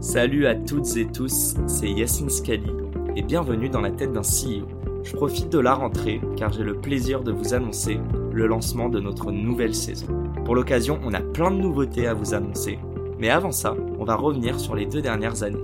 [0.00, 2.70] Salut à toutes et tous, c'est Yacine Scali
[3.16, 4.64] et bienvenue dans la tête d'un CEO.
[5.02, 7.98] Je profite de la rentrée car j'ai le plaisir de vous annoncer
[8.32, 10.06] le lancement de notre nouvelle saison.
[10.44, 12.78] Pour l'occasion, on a plein de nouveautés à vous annoncer,
[13.18, 15.58] mais avant ça, on va revenir sur les deux dernières années.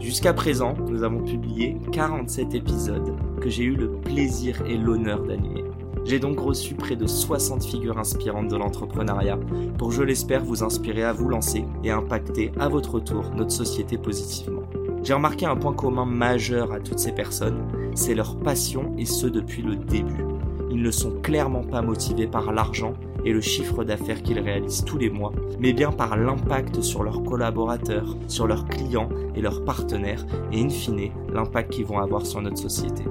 [0.00, 5.64] Jusqu'à présent, nous avons publié 47 épisodes que j'ai eu le plaisir et l'honneur d'animer.
[6.06, 9.40] J'ai donc reçu près de 60 figures inspirantes de l'entrepreneuriat
[9.76, 13.98] pour, je l'espère, vous inspirer à vous lancer et impacter à votre tour notre société
[13.98, 14.62] positivement.
[15.02, 19.26] J'ai remarqué un point commun majeur à toutes ces personnes, c'est leur passion et ce
[19.26, 20.24] depuis le début.
[20.70, 24.98] Ils ne sont clairement pas motivés par l'argent et le chiffre d'affaires qu'ils réalisent tous
[24.98, 30.24] les mois, mais bien par l'impact sur leurs collaborateurs, sur leurs clients et leurs partenaires,
[30.52, 33.02] et in fine, l'impact qu'ils vont avoir sur notre société.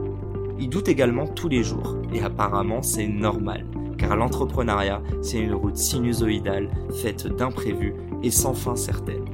[0.57, 3.65] Ils doutent également tous les jours, et apparemment c'est normal,
[3.97, 6.69] car l'entrepreneuriat, c'est une route sinusoïdale,
[7.01, 9.25] faite d'imprévus et sans fin certaine.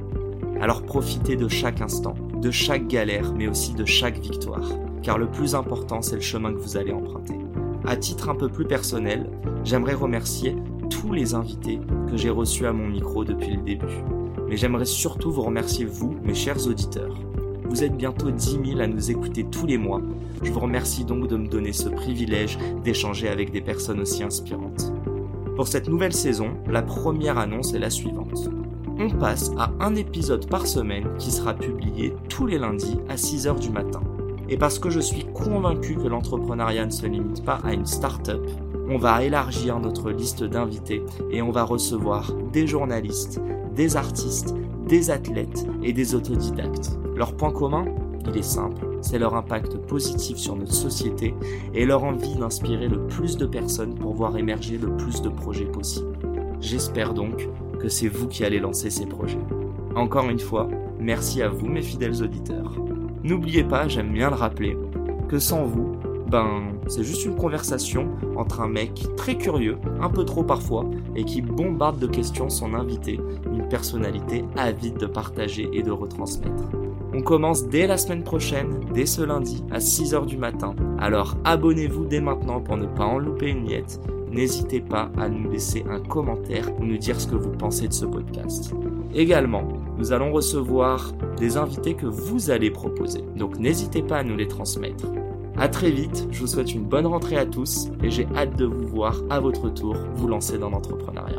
[0.60, 4.68] Alors profitez de chaque instant, de chaque galère, mais aussi de chaque victoire,
[5.02, 7.38] car le plus important, c'est le chemin que vous allez emprunter.
[7.84, 9.28] À titre un peu plus personnel,
[9.64, 10.56] j'aimerais remercier
[10.88, 14.04] tous les invités que j'ai reçus à mon micro depuis le début.
[14.48, 17.16] Mais j'aimerais surtout vous remercier vous, mes chers auditeurs.
[17.72, 20.02] Vous êtes bientôt 10 000 à nous écouter tous les mois.
[20.42, 24.92] Je vous remercie donc de me donner ce privilège d'échanger avec des personnes aussi inspirantes.
[25.56, 28.50] Pour cette nouvelle saison, la première annonce est la suivante.
[28.98, 33.58] On passe à un épisode par semaine qui sera publié tous les lundis à 6h
[33.58, 34.02] du matin.
[34.50, 38.46] Et parce que je suis convaincu que l'entrepreneuriat ne se limite pas à une start-up,
[38.86, 43.40] on va élargir notre liste d'invités et on va recevoir des journalistes,
[43.74, 44.54] des artistes,
[44.86, 46.98] des athlètes et des autodidactes.
[47.16, 47.84] Leur point commun
[48.26, 51.34] Il est simple, c'est leur impact positif sur notre société
[51.74, 55.66] et leur envie d'inspirer le plus de personnes pour voir émerger le plus de projets
[55.66, 56.16] possibles.
[56.60, 57.48] J'espère donc
[57.80, 59.44] que c'est vous qui allez lancer ces projets.
[59.96, 60.68] Encore une fois,
[61.00, 62.72] merci à vous mes fidèles auditeurs.
[63.24, 64.76] N'oubliez pas, j'aime bien le rappeler,
[65.28, 65.92] que sans vous,
[66.32, 71.24] ben, c'est juste une conversation entre un mec très curieux, un peu trop parfois, et
[71.24, 73.20] qui bombarde de questions son invité,
[73.52, 76.70] une personnalité avide de partager et de retransmettre.
[77.12, 80.74] On commence dès la semaine prochaine, dès ce lundi, à 6h du matin.
[80.98, 84.00] Alors abonnez-vous dès maintenant pour ne pas en louper une miette.
[84.30, 87.92] N'hésitez pas à nous laisser un commentaire ou nous dire ce que vous pensez de
[87.92, 88.72] ce podcast.
[89.14, 89.68] Également,
[89.98, 93.20] nous allons recevoir des invités que vous allez proposer.
[93.36, 95.04] Donc n'hésitez pas à nous les transmettre.
[95.62, 98.64] A très vite, je vous souhaite une bonne rentrée à tous et j'ai hâte de
[98.64, 101.38] vous voir à votre tour vous lancer dans l'entrepreneuriat.